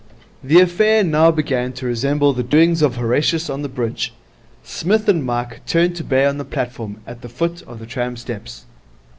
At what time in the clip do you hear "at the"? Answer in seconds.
7.05-7.29